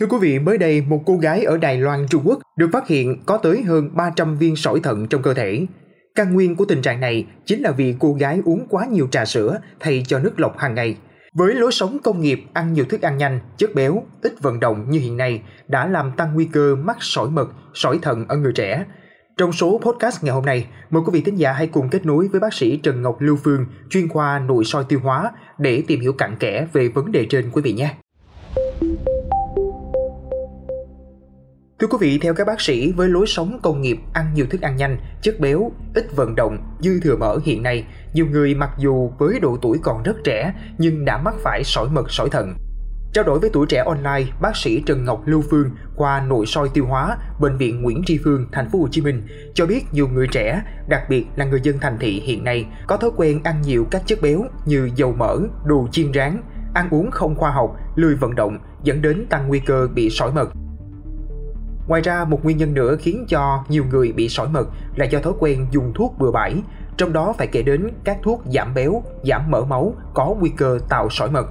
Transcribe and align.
Thưa 0.00 0.06
quý 0.06 0.16
vị, 0.20 0.38
mới 0.38 0.58
đây 0.58 0.80
một 0.80 1.02
cô 1.06 1.16
gái 1.16 1.44
ở 1.44 1.56
Đài 1.58 1.78
Loan, 1.78 2.06
Trung 2.08 2.22
Quốc 2.24 2.38
được 2.56 2.68
phát 2.72 2.88
hiện 2.88 3.22
có 3.26 3.36
tới 3.36 3.62
hơn 3.62 3.90
300 3.92 4.36
viên 4.36 4.56
sỏi 4.56 4.80
thận 4.82 5.06
trong 5.06 5.22
cơ 5.22 5.34
thể. 5.34 5.66
Căn 6.14 6.34
nguyên 6.34 6.56
của 6.56 6.64
tình 6.64 6.82
trạng 6.82 7.00
này 7.00 7.26
chính 7.44 7.62
là 7.62 7.70
vì 7.70 7.94
cô 7.98 8.12
gái 8.12 8.40
uống 8.44 8.66
quá 8.68 8.86
nhiều 8.90 9.08
trà 9.10 9.24
sữa 9.24 9.58
thay 9.80 10.04
cho 10.06 10.18
nước 10.18 10.40
lọc 10.40 10.58
hàng 10.58 10.74
ngày. 10.74 10.96
Với 11.34 11.54
lối 11.54 11.72
sống 11.72 11.98
công 12.04 12.20
nghiệp 12.20 12.40
ăn 12.52 12.72
nhiều 12.72 12.84
thức 12.84 13.02
ăn 13.02 13.18
nhanh, 13.18 13.40
chất 13.56 13.74
béo, 13.74 14.02
ít 14.22 14.42
vận 14.42 14.60
động 14.60 14.90
như 14.90 14.98
hiện 14.98 15.16
nay 15.16 15.42
đã 15.68 15.86
làm 15.86 16.12
tăng 16.16 16.34
nguy 16.34 16.44
cơ 16.44 16.74
mắc 16.74 16.96
sỏi 17.00 17.30
mật, 17.30 17.48
sỏi 17.74 17.98
thận 18.02 18.24
ở 18.28 18.36
người 18.36 18.52
trẻ. 18.52 18.84
Trong 19.36 19.52
số 19.52 19.80
podcast 19.84 20.24
ngày 20.24 20.34
hôm 20.34 20.44
nay, 20.44 20.66
mời 20.90 21.02
quý 21.06 21.10
vị 21.12 21.20
thính 21.20 21.38
giả 21.38 21.52
hãy 21.52 21.66
cùng 21.66 21.88
kết 21.88 22.06
nối 22.06 22.28
với 22.28 22.40
bác 22.40 22.54
sĩ 22.54 22.76
Trần 22.76 23.02
Ngọc 23.02 23.20
Lưu 23.20 23.36
Phương, 23.44 23.66
chuyên 23.90 24.08
khoa 24.08 24.38
nội 24.38 24.64
soi 24.64 24.84
tiêu 24.88 25.00
hóa 25.02 25.32
để 25.58 25.82
tìm 25.86 26.00
hiểu 26.00 26.12
cặn 26.12 26.36
kẽ 26.36 26.66
về 26.72 26.88
vấn 26.88 27.12
đề 27.12 27.26
trên 27.30 27.50
quý 27.52 27.62
vị 27.62 27.72
nhé. 27.72 27.94
Thưa 31.80 31.86
quý 31.86 31.96
vị, 32.00 32.18
theo 32.18 32.34
các 32.34 32.46
bác 32.46 32.60
sĩ, 32.60 32.92
với 32.92 33.08
lối 33.08 33.26
sống 33.26 33.58
công 33.62 33.80
nghiệp 33.80 33.98
ăn 34.12 34.34
nhiều 34.34 34.46
thức 34.50 34.60
ăn 34.60 34.76
nhanh, 34.76 34.98
chất 35.22 35.40
béo, 35.40 35.72
ít 35.94 36.16
vận 36.16 36.34
động, 36.34 36.58
dư 36.80 37.00
thừa 37.00 37.16
mỡ 37.16 37.38
hiện 37.44 37.62
nay, 37.62 37.84
nhiều 38.12 38.26
người 38.26 38.54
mặc 38.54 38.70
dù 38.78 39.12
với 39.18 39.40
độ 39.40 39.58
tuổi 39.62 39.78
còn 39.82 40.02
rất 40.02 40.16
trẻ 40.24 40.54
nhưng 40.78 41.04
đã 41.04 41.18
mắc 41.18 41.34
phải 41.42 41.64
sỏi 41.64 41.88
mật 41.88 42.10
sỏi 42.10 42.28
thận. 42.30 42.54
Trao 43.12 43.24
đổi 43.24 43.38
với 43.38 43.50
tuổi 43.52 43.66
trẻ 43.66 43.82
online, 43.86 44.32
bác 44.40 44.56
sĩ 44.56 44.82
Trần 44.86 45.04
Ngọc 45.04 45.22
Lưu 45.26 45.42
Phương 45.50 45.70
qua 45.96 46.20
nội 46.20 46.46
soi 46.46 46.68
tiêu 46.74 46.86
hóa, 46.86 47.16
bệnh 47.40 47.56
viện 47.56 47.82
Nguyễn 47.82 48.02
Tri 48.06 48.18
Phương, 48.24 48.46
thành 48.52 48.70
phố 48.70 48.78
Hồ 48.78 48.88
Chí 48.90 49.00
Minh 49.00 49.22
cho 49.54 49.66
biết 49.66 49.84
nhiều 49.92 50.08
người 50.08 50.28
trẻ, 50.32 50.62
đặc 50.88 51.02
biệt 51.08 51.26
là 51.36 51.44
người 51.44 51.60
dân 51.62 51.78
thành 51.80 51.96
thị 52.00 52.20
hiện 52.20 52.44
nay 52.44 52.66
có 52.86 52.96
thói 52.96 53.10
quen 53.16 53.42
ăn 53.42 53.62
nhiều 53.62 53.86
các 53.90 54.02
chất 54.06 54.18
béo 54.22 54.44
như 54.66 54.90
dầu 54.94 55.12
mỡ, 55.12 55.38
đồ 55.64 55.88
chiên 55.92 56.12
rán, 56.14 56.42
ăn 56.74 56.88
uống 56.90 57.10
không 57.10 57.34
khoa 57.34 57.50
học, 57.50 57.76
lười 57.94 58.14
vận 58.14 58.34
động 58.34 58.58
dẫn 58.82 59.02
đến 59.02 59.26
tăng 59.30 59.48
nguy 59.48 59.58
cơ 59.58 59.88
bị 59.94 60.10
sỏi 60.10 60.32
mật. 60.32 60.50
Ngoài 61.88 62.02
ra, 62.02 62.24
một 62.24 62.44
nguyên 62.44 62.56
nhân 62.56 62.74
nữa 62.74 62.96
khiến 63.00 63.24
cho 63.28 63.64
nhiều 63.68 63.84
người 63.90 64.12
bị 64.12 64.28
sỏi 64.28 64.48
mật 64.48 64.68
là 64.96 65.04
do 65.04 65.18
thói 65.20 65.32
quen 65.38 65.66
dùng 65.70 65.92
thuốc 65.94 66.14
bừa 66.18 66.30
bãi, 66.30 66.54
trong 66.96 67.12
đó 67.12 67.34
phải 67.38 67.46
kể 67.46 67.62
đến 67.62 67.88
các 68.04 68.18
thuốc 68.22 68.42
giảm 68.54 68.74
béo, 68.74 69.02
giảm 69.24 69.50
mỡ 69.50 69.64
máu 69.64 69.94
có 70.14 70.34
nguy 70.40 70.50
cơ 70.56 70.78
tạo 70.88 71.08
sỏi 71.10 71.30
mật. 71.30 71.46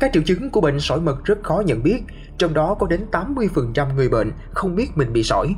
Các 0.00 0.10
triệu 0.12 0.22
chứng 0.22 0.50
của 0.50 0.60
bệnh 0.60 0.80
sỏi 0.80 1.00
mật 1.00 1.24
rất 1.24 1.42
khó 1.42 1.62
nhận 1.66 1.82
biết, 1.82 2.02
trong 2.38 2.54
đó 2.54 2.74
có 2.74 2.86
đến 2.86 3.00
80% 3.12 3.94
người 3.94 4.08
bệnh 4.08 4.32
không 4.50 4.76
biết 4.76 4.96
mình 4.96 5.12
bị 5.12 5.22
sỏi. 5.22 5.54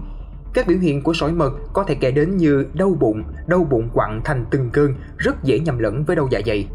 Các 0.54 0.66
biểu 0.66 0.78
hiện 0.78 1.02
của 1.02 1.12
sỏi 1.14 1.32
mật 1.32 1.52
có 1.72 1.84
thể 1.84 1.94
kể 1.94 2.10
đến 2.10 2.36
như 2.36 2.66
đau 2.74 2.96
bụng, 3.00 3.22
đau 3.46 3.64
bụng 3.70 3.88
quặn 3.92 4.20
thành 4.24 4.44
từng 4.50 4.70
cơn, 4.70 4.94
rất 5.16 5.42
dễ 5.42 5.58
nhầm 5.58 5.78
lẫn 5.78 6.04
với 6.04 6.16
đau 6.16 6.28
dạ 6.30 6.40
dày. 6.46 6.66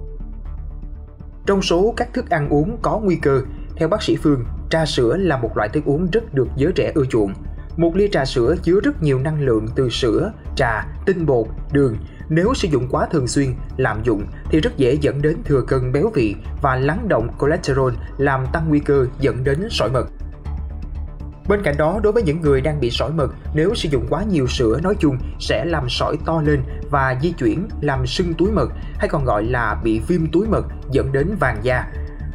Trong 1.46 1.62
số 1.62 1.94
các 1.98 2.14
thức 2.14 2.30
ăn 2.30 2.50
uống 2.50 2.78
có 2.82 3.00
nguy 3.00 3.16
cơ, 3.16 3.42
theo 3.82 3.88
bác 3.88 4.04
sĩ 4.04 4.16
Phương, 4.16 4.46
trà 4.70 4.86
sữa 4.86 5.18
là 5.18 5.38
một 5.38 5.58
loại 5.58 5.70
thức 5.70 5.86
uống 5.86 6.08
rất 6.12 6.34
được 6.34 6.48
giới 6.56 6.72
trẻ 6.76 6.92
ưa 6.96 7.06
chuộng. 7.06 7.34
Một 7.78 7.96
ly 7.96 8.10
trà 8.12 8.26
sữa 8.26 8.56
chứa 8.64 8.80
rất 8.84 9.04
nhiều 9.04 9.20
năng 9.20 9.42
lượng 9.42 9.68
từ 9.76 9.90
sữa, 9.90 10.32
trà, 10.56 10.88
tinh 11.06 11.26
bột, 11.26 11.48
đường. 11.72 11.98
Nếu 12.30 12.54
sử 12.54 12.68
dụng 12.68 12.88
quá 12.92 13.08
thường 13.12 13.28
xuyên, 13.28 13.54
lạm 13.78 14.04
dụng 14.04 14.24
thì 14.50 14.60
rất 14.60 14.78
dễ 14.78 14.98
dẫn 15.02 15.22
đến 15.22 15.38
thừa 15.46 15.62
cân 15.68 15.92
béo 15.92 16.12
vị 16.14 16.36
và 16.62 16.76
lắng 16.76 17.08
động 17.08 17.28
cholesterol 17.42 17.94
làm 18.18 18.46
tăng 18.54 18.70
nguy 18.70 18.80
cơ 18.80 19.06
dẫn 19.20 19.44
đến 19.44 19.68
sỏi 19.70 19.90
mật. 19.90 20.08
Bên 21.48 21.62
cạnh 21.64 21.78
đó, 21.78 22.00
đối 22.04 22.14
với 22.14 22.24
những 22.24 22.42
người 22.42 22.62
đang 22.62 22.80
bị 22.80 22.92
sỏi 22.92 23.12
mật, 23.12 23.34
nếu 23.54 23.76
sử 23.76 23.90
dụng 23.90 24.06
quá 24.10 24.24
nhiều 24.24 24.48
sữa 24.48 24.80
nói 24.84 24.96
chung 25.00 25.18
sẽ 25.40 25.66
làm 25.66 25.90
sỏi 25.90 26.18
to 26.26 26.42
lên 26.42 26.64
và 26.90 27.20
di 27.22 27.32
chuyển 27.32 27.68
làm 27.82 28.08
sưng 28.08 28.34
túi 28.34 28.52
mật 28.52 28.72
hay 28.98 29.10
còn 29.10 29.26
gọi 29.26 29.44
là 29.44 29.82
bị 29.84 30.02
viêm 30.08 30.32
túi 30.32 30.48
mật 30.48 30.66
dẫn 30.92 31.12
đến 31.12 31.36
vàng 31.40 31.58
da, 31.64 31.86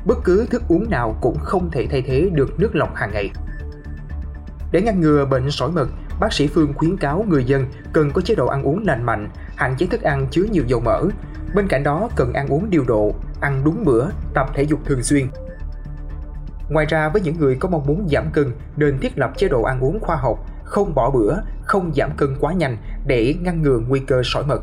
bất 0.07 0.19
cứ 0.25 0.47
thức 0.51 0.63
uống 0.69 0.91
nào 0.91 1.17
cũng 1.21 1.39
không 1.39 1.71
thể 1.71 1.87
thay 1.91 2.03
thế 2.03 2.31
được 2.33 2.61
nước 2.61 2.77
lọc 2.77 2.95
hàng 2.95 3.11
ngày. 3.13 3.31
Để 4.73 4.83
ngăn 4.83 5.01
ngừa 5.01 5.25
bệnh 5.25 5.51
sỏi 5.51 5.71
mật, 5.71 5.89
bác 6.21 6.33
sĩ 6.33 6.47
Phương 6.47 6.73
khuyến 6.75 6.97
cáo 6.97 7.25
người 7.29 7.45
dân 7.45 7.67
cần 7.93 8.11
có 8.11 8.21
chế 8.21 8.35
độ 8.35 8.47
ăn 8.47 8.63
uống 8.63 8.85
lành 8.87 9.03
mạnh, 9.03 9.29
hạn 9.57 9.75
chế 9.79 9.87
thức 9.87 10.03
ăn 10.03 10.27
chứa 10.31 10.45
nhiều 10.53 10.65
dầu 10.67 10.81
mỡ. 10.81 11.03
Bên 11.55 11.69
cạnh 11.69 11.83
đó 11.83 12.09
cần 12.17 12.33
ăn 12.33 12.49
uống 12.49 12.71
điều 12.71 12.85
độ, 12.85 13.15
ăn 13.41 13.63
đúng 13.65 13.85
bữa, 13.85 14.07
tập 14.35 14.47
thể 14.55 14.63
dục 14.63 14.81
thường 14.85 15.03
xuyên. 15.03 15.27
Ngoài 16.71 16.87
ra 16.87 17.09
với 17.09 17.23
những 17.23 17.39
người 17.39 17.57
có 17.57 17.69
mong 17.69 17.87
muốn 17.87 18.09
giảm 18.09 18.31
cân 18.33 18.53
nên 18.77 18.99
thiết 18.99 19.19
lập 19.19 19.33
chế 19.37 19.49
độ 19.49 19.63
ăn 19.63 19.81
uống 19.81 20.01
khoa 20.01 20.17
học, 20.17 20.39
không 20.65 20.95
bỏ 20.95 21.11
bữa, 21.11 21.35
không 21.63 21.93
giảm 21.95 22.11
cân 22.17 22.37
quá 22.41 22.53
nhanh 22.53 22.77
để 23.07 23.35
ngăn 23.41 23.63
ngừa 23.63 23.79
nguy 23.89 24.01
cơ 24.01 24.23
sỏi 24.25 24.45
mật. 24.47 24.63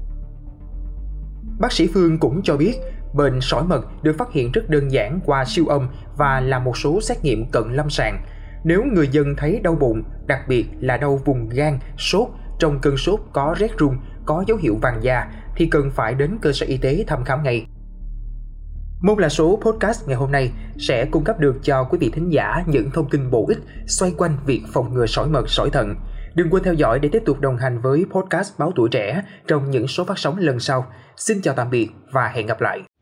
Bác 1.60 1.72
sĩ 1.72 1.90
Phương 1.94 2.20
cũng 2.20 2.42
cho 2.44 2.58
biết 2.58 2.74
Bệnh 3.14 3.42
sỏi 3.42 3.64
mật 3.64 4.04
được 4.04 4.16
phát 4.18 4.32
hiện 4.32 4.52
rất 4.52 4.70
đơn 4.70 4.92
giản 4.92 5.20
qua 5.26 5.46
siêu 5.46 5.66
âm 5.68 5.88
và 6.18 6.40
làm 6.40 6.64
một 6.64 6.78
số 6.78 7.02
xét 7.02 7.24
nghiệm 7.24 7.46
cận 7.52 7.64
lâm 7.74 7.90
sàng. 7.90 8.26
Nếu 8.64 8.84
người 8.84 9.08
dân 9.08 9.36
thấy 9.38 9.60
đau 9.64 9.76
bụng, 9.76 10.04
đặc 10.26 10.40
biệt 10.48 10.66
là 10.80 10.98
đau 10.98 11.20
vùng 11.26 11.50
gan, 11.50 11.80
sốt, 11.98 12.28
trong 12.60 12.80
cơn 12.82 12.98
sốt 12.98 13.20
có 13.34 13.56
rét 13.58 13.78
run, 13.78 13.98
có 14.26 14.44
dấu 14.48 14.58
hiệu 14.58 14.78
vàng 14.82 15.04
da 15.04 15.32
thì 15.56 15.66
cần 15.66 15.92
phải 15.92 16.14
đến 16.14 16.38
cơ 16.42 16.52
sở 16.52 16.66
y 16.66 16.78
tế 16.78 17.04
thăm 17.08 17.24
khám 17.24 17.44
ngay. 17.44 17.66
môn 19.02 19.20
là 19.20 19.30
số 19.30 19.60
podcast 19.66 20.08
ngày 20.08 20.16
hôm 20.16 20.32
nay 20.32 20.52
sẽ 20.78 21.06
cung 21.06 21.24
cấp 21.24 21.40
được 21.40 21.56
cho 21.64 21.84
quý 21.84 21.98
vị 21.98 22.12
thính 22.14 22.30
giả 22.30 22.64
những 22.68 22.92
thông 22.92 23.10
tin 23.10 23.32
bổ 23.32 23.46
ích 23.48 23.60
xoay 23.88 24.14
quanh 24.18 24.38
việc 24.46 24.62
phòng 24.74 24.94
ngừa 24.94 25.06
sỏi 25.06 25.28
mật, 25.28 25.50
sỏi 25.50 25.70
thận. 25.70 25.96
Đừng 26.36 26.50
quên 26.50 26.64
theo 26.64 26.74
dõi 26.74 27.00
để 27.00 27.10
tiếp 27.12 27.24
tục 27.26 27.40
đồng 27.40 27.58
hành 27.58 27.82
với 27.82 28.06
podcast 28.12 28.60
Báo 28.60 28.72
Tuổi 28.76 28.90
Trẻ 28.90 29.24
trong 29.48 29.72
những 29.72 29.88
số 29.88 30.04
phát 30.04 30.18
sóng 30.18 30.38
lần 30.38 30.60
sau. 30.60 30.86
Xin 31.16 31.42
chào 31.42 31.54
tạm 31.54 31.70
biệt 31.70 31.90
và 32.12 32.28
hẹn 32.28 32.48
gặp 32.48 32.62
lại. 32.62 32.93